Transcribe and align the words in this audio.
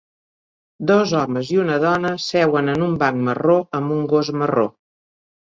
Dos 0.91 1.11
homes 1.19 1.51
i 1.55 1.59
una 1.63 1.75
dona 1.83 2.13
seuen 2.29 2.73
en 2.75 2.87
un 2.87 2.97
banc 3.05 3.23
marró 3.29 3.59
amb 3.83 3.95
un 3.99 4.11
gos 4.17 4.35
marró 4.43 4.67